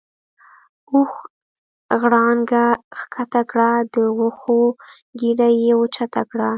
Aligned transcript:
اوښ 0.91 1.13
غړانګه 2.01 2.65
کښته 3.13 3.41
کړه 3.51 3.71
د 3.93 3.95
وښو 4.19 4.61
ګیډۍ 5.19 5.53
یې 5.65 5.71
اوچته 5.79 6.21
کړه. 6.31 6.49